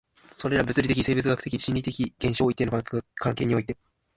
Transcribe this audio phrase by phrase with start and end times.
[0.31, 2.71] それら物理的、生物学的、心理的現象を一定の
[3.13, 3.77] 関係において